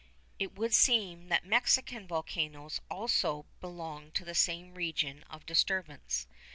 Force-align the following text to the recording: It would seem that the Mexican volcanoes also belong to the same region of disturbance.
It 0.39 0.55
would 0.57 0.73
seem 0.73 1.27
that 1.27 1.43
the 1.43 1.49
Mexican 1.49 2.07
volcanoes 2.07 2.81
also 2.89 3.45
belong 3.59 4.09
to 4.13 4.25
the 4.25 4.33
same 4.33 4.73
region 4.73 5.21
of 5.29 5.45
disturbance. 5.45 6.25